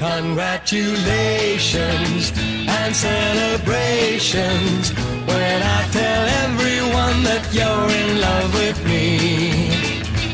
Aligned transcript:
Congratulations 0.00 2.32
and 2.66 2.96
celebrations 2.96 4.90
when 5.28 5.62
I 5.62 5.86
tell 5.92 6.26
everyone 6.48 7.22
that 7.28 7.44
you're 7.52 7.90
in 8.00 8.18
love 8.18 8.54
with 8.54 8.82
me. 8.86 9.68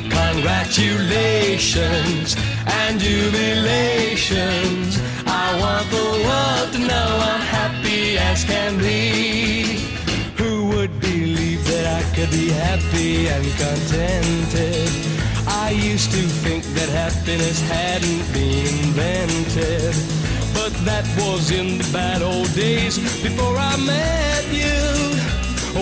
Congratulations 0.08 2.36
and 2.64 3.00
jubilations. 3.00 5.00
I 5.26 5.58
want 5.58 5.90
the 5.90 6.12
world 6.26 6.72
to 6.74 6.78
know 6.86 7.18
I'm 7.32 7.40
happy 7.40 8.18
as 8.18 8.44
can 8.44 8.78
be. 8.78 9.80
Who 10.38 10.68
would 10.76 11.00
believe 11.00 11.66
that 11.66 12.04
I 12.04 12.06
could 12.14 12.30
be 12.30 12.50
happy 12.50 13.26
and 13.26 13.44
contented? 13.58 15.15
I 15.66 15.70
used 15.70 16.10
to 16.12 16.22
think 16.44 16.62
that 16.78 16.88
happiness 16.88 17.60
hadn't 17.62 18.32
been 18.32 18.66
invented. 18.86 19.94
But 20.54 20.72
that 20.86 21.04
was 21.18 21.50
in 21.50 21.78
the 21.78 21.84
bad 21.92 22.22
old 22.22 22.54
days 22.54 22.98
before 23.20 23.56
I 23.58 23.76
met 23.94 24.44
you. 24.62 24.78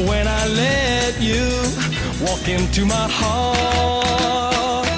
When 0.08 0.26
I 0.26 0.46
let 0.48 1.20
you 1.20 1.50
walk 2.24 2.48
into 2.48 2.86
my 2.86 3.08
heart. 3.20 4.88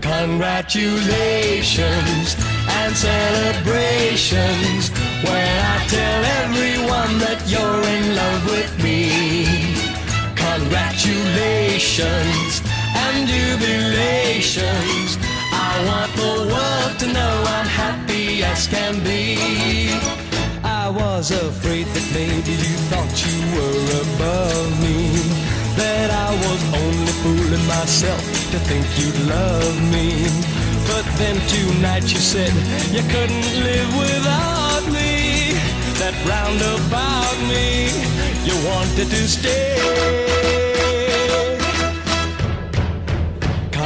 Congratulations 0.00 2.34
and 2.80 2.96
celebrations 2.96 4.90
when 5.22 5.64
I 5.74 5.76
tell 5.86 6.24
everyone 6.42 7.20
that 7.22 7.40
you're 7.46 7.84
in 7.96 8.16
love 8.16 8.44
with 8.50 8.72
me. 8.82 9.14
Congratulations 10.34 11.61
and 11.82 13.26
jubilations. 13.26 15.18
I 15.50 15.72
want 15.88 16.12
the 16.14 16.34
world 16.52 16.92
to 17.00 17.06
know 17.12 17.34
I'm 17.56 17.66
happy 17.66 18.44
as 18.44 18.68
can 18.68 19.02
be. 19.02 19.90
I 20.62 20.88
was 20.88 21.32
afraid 21.32 21.86
that 21.86 22.06
maybe 22.14 22.52
you 22.52 22.76
thought 22.88 23.12
you 23.26 23.38
were 23.54 23.82
above 24.04 24.70
me. 24.80 25.10
That 25.74 26.08
I 26.26 26.30
was 26.46 26.60
only 26.82 27.12
fooling 27.22 27.66
myself 27.66 28.22
to 28.52 28.58
think 28.68 28.86
you'd 28.98 29.18
love 29.26 29.76
me. 29.90 30.08
But 30.86 31.04
then 31.18 31.36
tonight 31.50 32.06
you 32.14 32.20
said 32.20 32.54
you 32.94 33.02
couldn't 33.10 33.48
live 33.66 33.90
without 33.98 34.84
me. 34.86 35.58
That 35.98 36.14
round 36.30 36.62
about 36.62 37.38
me, 37.50 37.90
you 38.46 38.54
wanted 38.70 39.10
to 39.10 39.22
stay. 39.26 40.61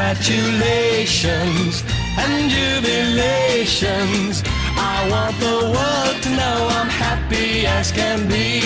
Congratulations 0.00 1.84
and 2.16 2.50
jubilations. 2.50 4.42
I 4.78 5.06
want 5.10 5.38
the 5.38 5.60
world 5.74 6.22
to 6.22 6.30
know 6.30 6.68
I'm 6.72 6.88
happy 6.88 7.66
as 7.66 7.92
can 7.92 8.26
be. 8.26 8.62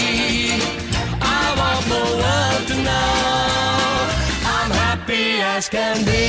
I 1.21 1.55
want 1.59 1.84
the 1.91 2.05
world 2.22 2.69
to 2.71 2.77
know 2.87 4.15
I'm 4.47 4.71
happy 4.71 5.41
as 5.41 5.69
can 5.69 6.05
be. 6.05 6.22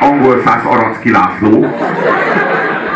angol 0.00 0.42
száz 0.44 0.64
Aracki 0.64 1.10
László. 1.10 1.64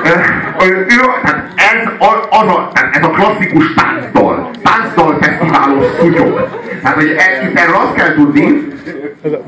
Ö, 0.05 0.15
ő, 0.59 0.87
tehát 1.23 1.50
ez 1.73 1.89
a, 1.99 2.27
az 2.31 2.49
a, 2.49 2.71
tehát 2.73 2.97
ez 2.97 3.05
a 3.05 3.11
klasszikus 3.11 3.75
táncdal. 3.75 4.51
Táncdal 4.63 5.19
fesztiválos 5.21 5.85
szutyok. 6.01 6.49
Tehát, 6.83 6.97
hogy 6.97 7.17
e, 7.19 7.47
itt 7.49 7.59
erről 7.59 7.75
azt 7.75 7.95
kell 7.95 8.15
tudni, 8.15 8.69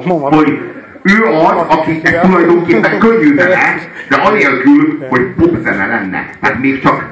hogy 0.06 0.58
ő 1.02 1.24
az, 1.24 1.76
aki 1.76 2.00
ez 2.02 2.20
tulajdonképpen 2.22 2.98
könnyű 2.98 3.34
zene, 3.34 3.74
de 4.08 4.16
anélkül, 4.16 5.06
hogy 5.08 5.26
popzene 5.38 5.86
lenne. 5.86 6.30
Hát 6.40 6.58
még 6.58 6.82
csak... 6.82 7.06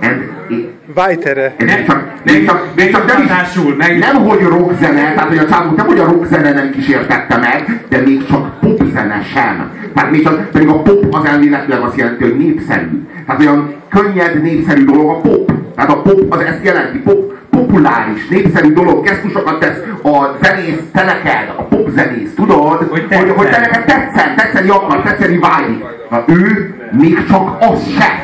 Ez, 0.00 0.12
Vájtere. 0.94 1.54
nem 1.58 1.84
csak, 1.86 2.12
nem 2.22 2.44
csak, 2.44 2.74
nem 2.74 2.90
csak 2.90 3.06
nem, 3.06 3.26
Hatásul, 3.26 3.74
meg- 3.76 3.98
nem, 3.98 4.16
hogy 4.16 4.42
rockzene, 4.42 5.14
tehát 5.14 5.28
hogy 5.28 5.38
a 5.38 5.48
csávunk 5.48 5.76
nem, 5.76 5.86
hogy 5.86 5.98
a 5.98 6.04
rockzene 6.04 6.52
nem 6.52 6.70
kísértette 6.70 7.36
meg, 7.36 7.84
de 7.88 7.98
még 8.00 8.26
csak 8.26 8.60
popzene 8.60 9.22
sem. 9.34 9.70
Tehát 9.94 10.10
még 10.10 10.22
csak, 10.22 10.50
pedig 10.50 10.68
a 10.68 10.82
pop 10.82 11.14
az 11.14 11.24
elméletileg 11.24 11.80
azt 11.80 11.96
jelenti, 11.96 12.22
hogy 12.22 12.36
népszerű. 12.36 13.06
Tehát 13.26 13.40
olyan 13.40 13.74
könnyed, 13.88 14.42
népszerű 14.42 14.84
dolog 14.84 15.10
a 15.10 15.20
pop. 15.20 15.52
Tehát 15.74 15.90
a 15.90 16.02
pop 16.02 16.32
az 16.32 16.40
ezt 16.40 16.64
jelenti, 16.64 16.98
pop, 16.98 17.32
populáris, 17.50 18.28
népszerű 18.28 18.72
dolog, 18.72 19.04
gesztusokat 19.04 19.58
tesz 19.60 19.78
a 20.02 20.36
zenész, 20.42 20.80
te 20.92 21.04
neked, 21.04 21.52
a 21.56 21.62
popzenész, 21.62 22.34
tudod? 22.36 22.86
Hogy 22.90 23.06
hogy, 23.10 23.30
hogy 23.36 23.48
te 23.50 23.58
neked 23.60 23.84
tetszen, 23.84 24.36
tetszeni 24.36 24.68
akar, 24.68 25.02
tetszeni 25.02 25.38
vágyik. 25.38 25.84
Na 26.10 26.24
ő 26.26 26.74
még 26.90 27.24
csak 27.28 27.56
az 27.60 27.82
se. 27.98 28.23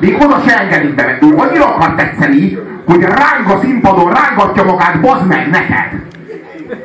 Még 0.00 0.16
oda 0.20 0.42
se 0.46 0.58
engedik 0.58 0.94
be, 0.94 1.04
mert 1.04 1.22
ő 1.22 1.34
annyira 1.36 1.74
akar 1.74 1.94
tetszeni, 1.94 2.58
hogy 2.86 3.02
ráng 3.02 3.50
a 3.50 3.60
színpadon, 3.62 4.12
rángatja 4.12 4.64
magát, 4.64 5.00
bazd 5.00 5.26
meg 5.26 5.50
neked. 5.50 6.00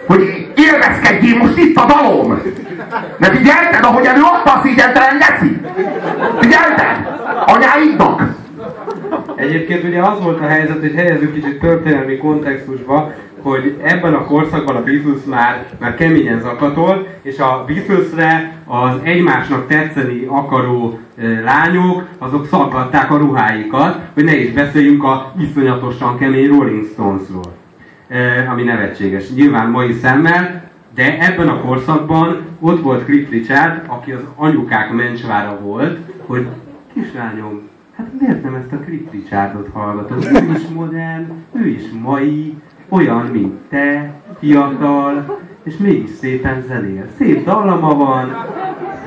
Hogy 0.07 0.51
élvezkedjél, 0.56 1.38
most 1.38 1.57
itt 1.57 1.78
a 1.78 1.85
dalom. 1.85 2.41
De 3.19 3.29
figyelted, 3.29 3.84
ahogy 3.84 4.06
elő 4.06 4.22
adta 4.22 4.51
a 4.51 4.62
szégyentelen 4.63 5.18
geci? 5.18 5.62
Figyelted? 6.40 7.07
Anyáidnak? 7.46 8.41
Egyébként 9.44 9.84
ugye 9.84 10.02
az 10.02 10.24
volt 10.24 10.40
a 10.40 10.48
helyzet, 10.48 10.80
hogy 10.80 10.94
helyezzük 10.94 11.34
kicsit 11.34 11.59
történelmi 11.59 12.18
kontextusba, 12.18 13.14
hogy 13.42 13.78
ebben 13.81 14.14
a 14.14 14.26
korszakban 14.26 14.76
a 14.76 14.84
Beatles 14.84 15.24
már, 15.26 15.66
már 15.80 15.96
keményen 15.96 16.40
zakatol, 16.42 17.08
és 17.22 17.40
a 17.40 17.64
Beatlesre 17.68 18.58
az 18.66 18.96
egymásnak 19.04 19.68
tetszeni 19.68 20.26
akaró 20.30 21.00
e, 21.18 21.42
lányok, 21.42 22.04
azok 22.18 22.48
szaggatták 22.48 23.12
a 23.12 23.18
ruháikat, 23.18 24.00
hogy 24.14 24.24
ne 24.24 24.36
is 24.36 24.52
beszéljünk 24.52 25.04
a 25.04 25.34
iszonyatosan 25.40 26.18
kemény 26.18 26.48
Rolling 26.48 26.86
Stonesról, 26.86 27.54
e, 28.08 28.48
ami 28.52 28.64
nevetséges. 28.64 29.34
Nyilván 29.34 29.70
mai 29.70 29.94
szemmel, 29.94 30.72
de 30.96 31.20
ebben 31.20 31.48
a 31.48 31.62
korszakban 31.62 32.46
ott 32.60 32.81
volt 32.81 33.06
Cliff 33.06 33.30
Richard, 33.30 33.81
aki 33.88 34.12
az 34.12 34.22
anyukák 34.36 34.92
mencsvára 34.92 35.60
volt, 35.60 36.00
hogy 36.25 36.48
kislányom, 36.94 37.72
hát 37.96 38.08
miért 38.20 38.44
nem 38.44 38.56
ezt 38.56 38.72
a 38.72 38.78
Cliff 38.78 39.12
Richardot 39.12 39.70
hallgatod? 39.74 40.26
Ő 40.26 40.52
is 40.56 40.68
modern, 40.68 41.31
ő 41.52 41.68
is 41.68 41.84
mai, 42.02 42.62
olyan, 42.90 43.26
mint 43.26 43.54
te, 43.70 44.14
fiatal, 44.40 45.40
és 45.63 45.77
mégis 45.77 46.10
szépen 46.19 46.63
zenél. 46.68 47.06
Szép 47.18 47.45
dallama 47.45 47.95
van. 47.95 48.45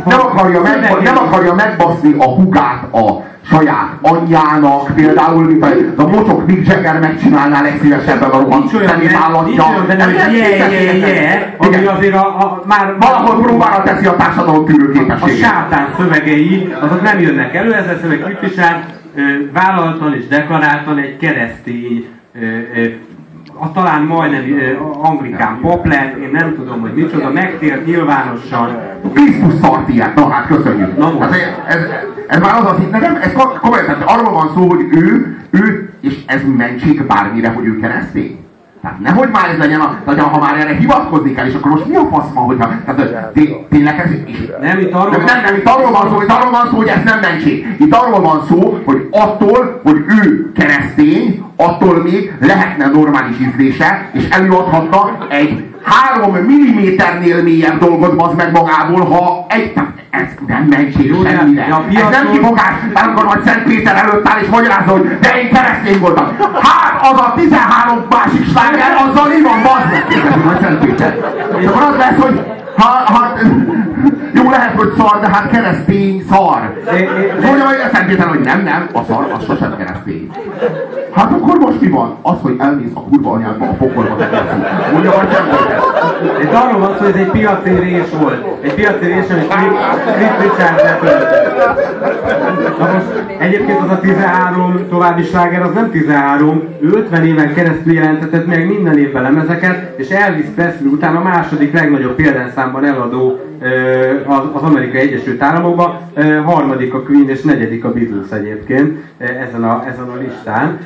Nem 0.05 0.21
akarja, 0.21 0.63
meg, 0.63 1.03
nem 1.03 1.19
akarja 1.19 1.55
megbaszni 1.55 2.15
a 2.19 2.25
hugát 2.25 2.95
a 2.95 3.25
saját 3.43 3.99
anyjának, 4.01 4.95
például, 4.95 5.45
mint 5.45 5.63
a, 5.63 5.69
a 5.97 6.07
mocsok 6.07 6.47
Mick 6.47 6.67
Jagger 6.69 7.01
megcsinálná 7.01 7.63
legszívesebben 7.63 8.31
a 8.31 8.39
rohadt 8.39 8.59
Nincs 8.59 8.75
olyan, 8.75 8.89
zenét 8.89 9.07
benne, 9.07 9.19
állatja. 9.25 9.65
nincs 9.65 9.89
olyan 9.89 10.31
je, 10.31 10.49
je, 10.69 11.07
je, 11.07 11.57
ami 11.59 11.87
azért 11.87 12.15
a, 12.15 12.27
a 12.27 12.63
már 12.67 12.97
Valahol 12.99 13.43
próbára 13.43 13.83
teszi 13.83 14.07
a 14.07 14.17
társadalom 14.17 14.65
tűrő 14.65 15.07
a 15.21 15.29
sátán 15.29 15.95
szövegei, 15.99 16.75
azok 16.81 17.03
nem 17.03 17.21
jönnek 17.21 17.55
elő, 17.55 17.75
ezzel 17.75 17.99
Richard 18.41 18.85
ö, 19.15 19.23
vállaltan 19.53 20.15
és 20.15 20.27
deklaráltan 20.27 20.99
egy 20.99 21.17
keresztény, 21.17 22.07
a 23.59 23.73
talán 23.73 24.03
majdnem 24.03 24.45
anglikán 25.03 25.61
lett, 25.83 26.17
én 26.17 26.31
nem 26.33 26.55
tudom, 26.55 26.81
hogy 26.81 26.95
micsoda, 26.95 27.31
megtért 27.31 27.87
nyilvánosan, 27.87 28.79
Krisztus 29.15 29.55
szart 29.63 29.89
ilyet, 29.89 30.15
na 30.15 30.29
hát 30.29 30.47
köszönjük. 30.47 30.97
Na 30.97 31.11
most. 31.11 31.19
Hát 31.19 31.33
ez, 31.67 31.77
ez, 31.77 31.89
ez 32.27 32.41
már 32.41 32.55
az 32.55 32.71
az, 32.71 32.77
hogy 32.77 32.91
nekem, 32.91 33.19
ez 33.23 33.33
kom- 33.33 33.59
komolyan, 33.59 33.85
tehát 33.85 34.03
arról 34.07 34.33
van 34.33 34.51
szó, 34.55 34.69
hogy 34.69 34.87
ő, 34.91 35.37
ő, 35.51 35.93
és 36.01 36.19
ez 36.27 36.41
mentség 36.57 37.07
bármire, 37.07 37.49
hogy 37.49 37.67
ő 37.67 37.81
keresztény. 37.81 38.46
Tehát 38.87 39.01
nehogy 39.01 39.29
már 39.33 39.49
ez 39.51 39.59
legyen, 39.59 39.81
a, 39.81 39.99
tehát 40.05 40.21
ha 40.21 40.39
már 40.39 40.59
erre 40.59 40.75
hivatkozni 40.75 41.33
kell, 41.33 41.47
és 41.47 41.55
akkor 41.55 41.71
most 41.71 41.87
mi 41.87 41.95
a 41.95 42.09
fasz 42.11 42.33
van, 42.35 42.45
hogyha, 42.45 42.71
tehát 42.85 43.33
té, 43.33 43.67
tényleg 43.71 43.99
ez, 43.99 44.11
nem, 44.61 44.79
itt 44.79 44.93
arról, 44.93 45.11
nem, 45.11 45.25
nem, 45.25 45.43
nem, 45.45 45.55
itt 45.55 45.69
arról 45.69 45.91
van 45.91 46.11
szó, 46.11 46.23
itt 46.23 46.31
arról 46.31 46.51
van 46.51 46.69
szó, 46.71 46.77
hogy 46.77 46.87
ez 46.87 47.03
nem 47.05 47.19
mentség. 47.19 47.77
Itt 47.79 47.95
arról 47.95 48.21
van 48.21 48.43
szó, 48.49 48.83
hogy 48.85 49.09
attól, 49.11 49.81
hogy 49.85 49.97
ő 50.23 50.53
keresztény, 50.53 51.45
attól 51.57 52.03
még 52.03 52.37
lehetne 52.41 52.87
normális 52.87 53.37
ízlése, 53.41 54.11
és 54.13 54.29
előadhatna 54.29 55.27
egy 55.29 55.65
három 55.87 56.35
milliméternél 56.35 57.43
mélyebb 57.43 57.79
dolgot 57.79 58.23
az 58.23 58.35
meg 58.37 58.53
magából, 58.53 59.05
ha 59.05 59.47
egy, 59.49 59.73
ez 60.11 60.27
nem 60.47 60.67
mentség 60.71 61.15
semmire. 61.25 61.65
Ez 61.91 62.09
nem 62.11 62.31
kifogás, 62.33 62.75
amikor 62.95 63.25
majd 63.25 63.45
Szent 63.45 63.63
Péter 63.63 63.97
előtt 63.97 64.29
áll 64.29 64.41
és 64.41 64.49
magyarázol, 64.49 64.99
hogy 64.99 65.19
de 65.19 65.41
én 65.41 65.53
keresztény 65.53 65.99
voltam. 66.01 66.37
Hát 66.63 67.13
az 67.13 67.19
a 67.19 67.33
13 67.37 68.05
másik 68.11 68.49
sláger, 68.51 68.95
azzal 69.07 69.29
mi 69.29 69.43
van, 69.43 69.63
bazd 69.63 69.91
meg, 70.45 70.59
Szent 70.61 70.79
Péter. 70.85 71.17
És 71.59 71.67
akkor 71.67 71.83
az 71.83 71.97
lesz, 71.97 72.19
hogy 72.19 72.41
ha, 72.77 73.13
ha, 73.13 73.33
jó 74.35 74.51
lehet, 74.51 74.75
hogy 74.77 74.93
szar, 74.97 75.21
de 75.21 75.29
hát 75.29 75.51
keresztény 75.51 76.25
szar. 76.31 76.83
Mondja 77.43 77.67
a 77.67 77.89
Szent 77.93 78.07
Péter, 78.07 78.27
hogy 78.27 78.41
nem, 78.41 78.63
nem, 78.63 78.89
a 78.93 79.03
szar, 79.09 79.27
az 79.39 79.45
sosem 79.45 79.77
keresztény. 79.77 80.31
Hát 81.15 81.33
akkor 81.33 81.59
most 81.59 81.81
mi 81.81 81.89
van? 81.89 82.17
Az, 82.23 82.37
hogy 82.43 82.57
elmész 82.59 82.95
a 82.95 83.01
kurva 83.01 83.31
anyádba, 83.31 83.65
a 83.65 83.73
pokolba 83.73 84.17
tekersz. 84.17 84.53
Mondja 84.93 85.13
majd 85.17 85.33
Szent 85.33 85.49
Péter. 85.49 85.81
Itt 86.43 86.53
arról 86.53 86.81
van 86.81 86.95
szó, 86.99 87.05
hogy 87.05 87.15
ez 87.15 87.21
egy 87.21 87.31
piaci 87.31 87.71
rés 87.71 88.11
volt. 88.21 88.45
Egy 88.61 88.75
piaci 88.75 89.07
rés, 89.07 89.25
amit 89.31 89.55
Cliff 90.17 90.41
Richard. 90.43 90.83
Na 92.79 92.93
most 92.93 93.07
egyébként 93.39 93.81
az 93.81 93.91
a 93.91 94.01
13 94.01 94.87
további 94.89 95.23
sláger, 95.23 95.63
az 95.63 95.73
nem 95.75 95.91
13, 95.91 96.63
ő 96.81 96.89
50 96.89 97.27
éven 97.27 97.55
keresztül 97.55 97.93
jelentetett 97.93 98.47
meg 98.47 98.67
minden 98.67 98.99
évben 98.99 99.23
lemezeket, 99.23 99.99
és 99.99 100.09
Elvis 100.09 100.47
Presley 100.55 100.93
után 100.93 101.17
a 101.17 101.23
második 101.23 101.73
legnagyobb 101.73 102.15
példányszámban 102.15 102.85
eladó 102.85 103.41
az 104.53 104.63
Amerikai 104.63 105.01
Egyesült 105.01 105.43
Államokban, 105.43 105.99
harmadik 106.45 106.95
a 106.95 107.03
Queen 107.03 107.29
és 107.29 107.43
negyedik 107.43 107.85
a 107.85 107.93
Beatles 107.93 108.31
egyébként 108.31 108.99
ezen 109.19 109.65
a, 109.65 109.85
ezen 109.87 110.09
a 110.09 110.17
listán. 110.17 110.79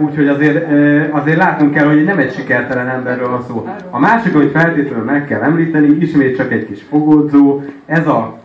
Úgyhogy 0.00 0.28
azért, 0.28 0.66
azért 1.10 1.36
látnunk 1.36 1.72
kell, 1.74 1.86
hogy 1.86 2.04
nem 2.04 2.18
egy 2.18 2.34
sikertelen 2.34 2.88
emberről 2.88 3.28
van 3.28 3.42
szó. 3.48 3.68
A 3.90 3.98
másik, 3.98 4.34
hogy 4.34 4.50
feltétlenül 4.50 5.04
meg 5.04 5.24
kell 5.24 5.40
említeni, 5.40 5.96
ismét 6.00 6.36
csak 6.36 6.52
egy 6.52 6.66
kis 6.66 6.82
fogódzó, 6.88 7.62
ez 7.86 8.06
a 8.06 8.38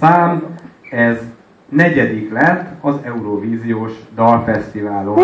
szám, 0.00 0.42
ez 0.90 1.16
negyedik 1.70 2.32
lett 2.32 2.68
az 2.80 2.94
Eurovíziós 3.02 3.92
Dalfesztiválon. 4.14 5.18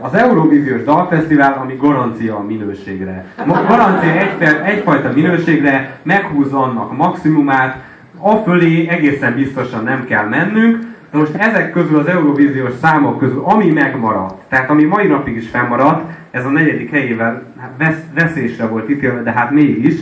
Az 0.00 0.14
Eurovíziós 0.14 0.82
Dalfesztivál, 0.84 1.58
ami 1.62 1.76
garancia 1.80 2.36
a 2.36 2.42
minőségre. 2.42 3.24
Garancia 3.46 4.10
egy, 4.10 4.42
egyfajta 4.64 5.12
minőségre, 5.14 5.98
meghúzza 6.02 6.62
annak 6.62 6.96
maximumát, 6.96 7.84
afölé 8.18 8.88
egészen 8.88 9.34
biztosan 9.34 9.84
nem 9.84 10.04
kell 10.04 10.28
mennünk, 10.28 10.78
most 11.10 11.34
ezek 11.34 11.72
közül 11.72 11.98
az 11.98 12.06
Eurovíziós 12.06 12.72
számok 12.82 13.18
közül, 13.18 13.42
ami 13.44 13.70
megmaradt, 13.70 14.42
tehát 14.48 14.70
ami 14.70 14.84
mai 14.84 15.06
napig 15.06 15.36
is 15.36 15.48
fennmaradt, 15.48 16.12
ez 16.30 16.44
a 16.44 16.48
negyedik 16.48 16.90
helyével 16.90 17.42
hát 17.60 17.70
vesz, 17.78 18.02
veszésre 18.14 18.66
volt 18.66 18.90
ítélve, 18.90 19.22
de 19.22 19.30
hát 19.30 19.50
mégis, 19.50 19.94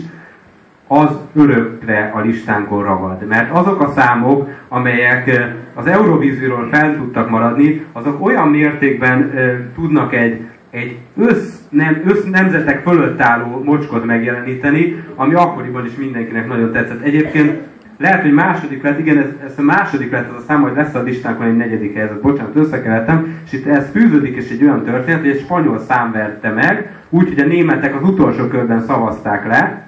az 0.86 1.10
örökre 1.34 2.12
a 2.14 2.20
listánkon 2.20 2.82
ragad. 2.82 3.26
Mert 3.26 3.50
azok 3.50 3.80
a 3.80 3.92
számok, 3.96 4.48
amelyek 4.68 5.52
az 5.74 5.86
Eurovízióról 5.86 6.68
fel 6.70 6.96
tudtak 6.96 7.30
maradni, 7.30 7.84
azok 7.92 8.26
olyan 8.26 8.48
mértékben 8.48 9.32
tudnak 9.74 10.14
egy, 10.14 10.40
egy 10.70 10.98
össz, 11.16 11.58
nem, 11.68 12.02
össz 12.06 12.24
nemzetek 12.24 12.82
fölött 12.82 13.20
álló 13.20 13.62
mocskot 13.64 14.04
megjeleníteni, 14.04 15.04
ami 15.14 15.34
akkoriban 15.34 15.86
is 15.86 15.96
mindenkinek 15.96 16.48
nagyon 16.48 16.72
tetszett. 16.72 17.02
Egyébként 17.02 17.60
lehet, 17.98 18.22
hogy 18.22 18.32
második 18.32 18.82
lett, 18.82 18.98
igen, 18.98 19.18
ez, 19.18 19.28
ez 19.44 19.52
a 19.56 19.62
második 19.62 20.12
lett 20.12 20.30
az 20.30 20.42
a 20.42 20.44
szám, 20.46 20.62
hogy 20.62 20.72
lesz 20.76 20.94
a 20.94 21.02
listánkon 21.02 21.46
egy 21.46 21.56
negyedik 21.56 21.96
helyzet, 21.96 22.20
bocsánat, 22.20 22.56
összekeltem, 22.56 23.38
és 23.44 23.52
itt 23.52 23.66
ez 23.66 23.90
fűződik, 23.90 24.36
és 24.36 24.50
egy 24.50 24.62
olyan 24.62 24.82
történet, 24.82 25.20
hogy 25.20 25.30
egy 25.30 25.40
spanyol 25.40 25.78
szám 25.78 26.12
verte 26.12 26.50
meg, 26.50 26.90
úgyhogy 27.10 27.38
a 27.38 27.46
németek 27.46 27.94
az 27.94 28.08
utolsó 28.08 28.46
körben 28.46 28.80
szavazták 28.80 29.46
le, 29.46 29.86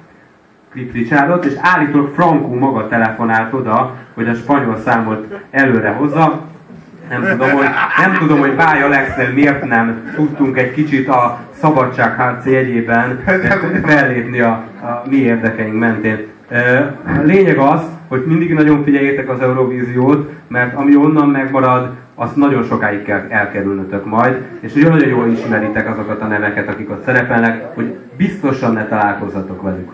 Cliff 0.77 0.93
Richardot, 0.93 1.45
és 1.45 1.53
állítólag 1.61 2.13
Franco 2.15 2.55
maga 2.55 2.89
telefonált 2.89 3.53
oda, 3.53 3.95
hogy 4.15 4.29
a 4.29 4.35
spanyol 4.35 4.77
számot 4.85 5.41
előre 5.51 5.91
hozza. 5.91 6.41
Nem 7.09 7.23
tudom, 7.23 7.51
hogy, 7.51 7.67
nem 7.99 8.17
tudom, 8.19 8.39
hogy 8.39 8.55
Báj 8.55 8.83
Alexnél 8.83 9.33
miért 9.33 9.65
nem 9.65 10.13
tudtunk 10.15 10.59
egy 10.59 10.73
kicsit 10.73 11.09
a 11.09 11.39
szabadságharc 11.51 12.47
jegyében 12.47 13.23
fellépni 13.85 14.41
a, 14.41 14.51
a 14.81 15.03
mi 15.11 15.17
érdekeink 15.17 15.79
mentén. 15.79 16.27
Lényeg 17.23 17.59
az, 17.59 17.81
hogy 18.09 18.25
mindig 18.27 18.55
nagyon 18.55 18.85
figyeljétek 18.85 19.31
az 19.31 19.41
Eurovíziót, 19.41 20.31
mert 20.49 20.75
ami 20.75 20.97
onnan 20.97 21.29
megmarad, 21.29 21.95
azt 22.15 22.37
nagyon 22.37 22.63
sokáig 22.63 23.03
kell 23.03 23.27
elkerülnötök 23.29 24.05
majd, 24.05 24.47
és 24.61 24.73
nagyon 24.73 25.09
jól 25.09 25.29
ismeritek 25.29 25.89
azokat 25.91 26.21
a 26.21 26.27
neveket, 26.27 26.69
akik 26.69 26.91
ott 26.91 27.05
szerepelnek, 27.05 27.75
hogy 27.75 27.95
biztosan 28.17 28.73
ne 28.73 28.87
találkozzatok 28.87 29.63
velük. 29.63 29.91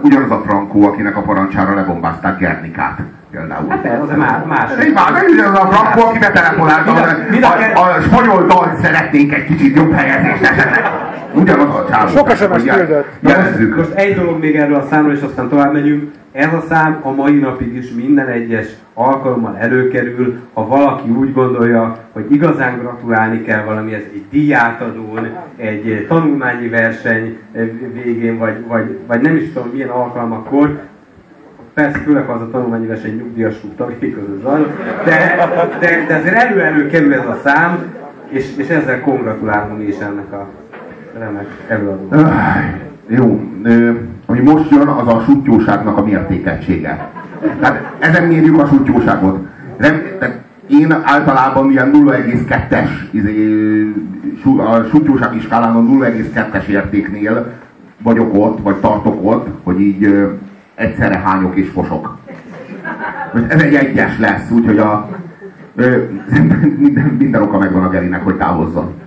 Ugyanaz 0.00 0.30
a 0.30 0.42
Frankó, 0.44 0.82
akinek 0.82 1.16
a 1.16 1.22
parancsára 1.22 1.74
lebombázták 1.74 2.38
Gernikát. 2.38 3.00
Például. 3.32 3.68
Hát 3.68 4.02
az 4.02 4.10
a 4.10 4.16
más. 4.16 4.70
Én 4.84 4.92
már 4.92 5.24
ugyanaz 5.28 5.58
a 5.58 5.66
Frankó, 5.66 6.08
aki 6.08 6.18
betelefonált, 6.18 6.88
a, 6.88 6.92
a, 6.92 7.80
a, 7.80 7.96
a 7.96 8.00
spanyol 8.00 8.46
dalt 8.46 8.80
szeretnénk 8.82 9.34
egy 9.34 9.44
kicsit 9.44 9.76
jobb 9.76 9.92
helyezést 9.92 10.42
esetleg. 10.42 10.90
Ugyanaz 11.34 11.68
a 11.68 11.86
csávó. 11.90 12.08
Sok 12.08 12.30
SMS 12.30 12.62
küldött. 12.62 13.06
Most, 13.20 13.76
most 13.76 13.90
egy 13.94 14.14
dolog 14.14 14.40
még 14.40 14.56
erről 14.56 14.74
a 14.74 14.86
számról, 14.90 15.12
és 15.12 15.22
aztán 15.22 15.48
tovább 15.48 15.72
megyünk. 15.72 16.12
Ez 16.32 16.52
a 16.52 16.64
szám 16.68 16.98
a 17.02 17.10
mai 17.10 17.38
napig 17.38 17.74
is 17.74 17.90
minden 17.90 18.28
egyes 18.28 18.66
alkalommal 18.94 19.56
előkerül, 19.58 20.40
ha 20.52 20.66
valaki 20.66 21.10
úgy 21.10 21.32
gondolja, 21.32 21.96
hogy 22.12 22.26
igazán 22.30 22.78
gratulálni 22.78 23.42
kell 23.42 23.64
valami, 23.64 23.94
ez 23.94 24.02
egy 24.14 24.24
díjátadón, 24.30 25.28
egy 25.56 26.06
tanulmányi 26.08 26.68
verseny 26.68 27.38
végén, 27.92 28.38
vagy, 28.38 28.66
vagy, 28.66 28.98
vagy 29.06 29.20
nem 29.20 29.36
is 29.36 29.52
tudom 29.52 29.70
milyen 29.72 29.88
alkalmakkor, 29.88 30.80
persze 31.74 31.98
főleg 31.98 32.28
az 32.28 32.40
a 32.40 32.48
tanulmányi 32.50 32.86
verseny 32.86 33.16
nyugdíjas 33.16 33.54
tagjai 33.76 34.12
között 34.12 34.42
zajlott, 34.42 34.78
de, 35.04 35.36
de, 35.80 36.04
de 36.08 36.14
azért 36.14 36.34
elő-elő 36.34 36.86
kerül 36.86 37.14
ez 37.14 37.26
a 37.26 37.38
szám, 37.44 37.84
és, 38.28 38.56
és 38.56 38.68
ezzel 38.68 39.00
kongratulálunk 39.00 39.88
is 39.88 39.98
ennek 39.98 40.32
a 40.32 40.48
remek 41.18 41.46
előadónak. 41.68 42.32
Jó, 43.06 43.40
ami 44.26 44.40
most 44.40 44.70
jön, 44.70 44.86
az 44.86 45.08
a 45.08 45.22
sutyóságnak 45.24 45.96
a 45.96 46.04
mértékegysége. 46.04 47.08
Tehát 47.60 47.92
ezen 47.98 48.24
mérjük 48.24 48.58
a 48.58 48.66
sutyóságot. 48.66 49.46
Nem, 49.78 50.02
én 50.66 50.92
általában 51.02 51.70
ilyen 51.70 51.90
0,2-es 51.94 52.88
izé, 53.10 53.48
a 54.44 54.82
sutyósági 54.90 55.40
skálán 55.40 55.76
a 55.76 55.80
0,2-es 55.80 56.66
értéknél 56.66 57.52
vagyok 58.02 58.34
ott, 58.34 58.62
vagy 58.62 58.76
tartok 58.76 59.24
ott, 59.24 59.46
hogy 59.62 59.80
így 59.80 60.28
egyszerre 60.74 61.18
hányok 61.18 61.56
és 61.56 61.68
fosok. 61.68 62.18
Most 63.32 63.52
ez 63.52 63.62
egy 63.62 63.74
egyes 63.74 64.18
lesz, 64.18 64.50
úgyhogy 64.50 64.78
a, 64.78 65.08
ö, 65.74 66.02
minden, 66.78 67.04
minden 67.18 67.42
oka 67.42 67.58
megvan 67.58 67.84
a 67.84 67.88
Gerinek, 67.88 68.24
hogy 68.24 68.36
távozzon. 68.36 69.01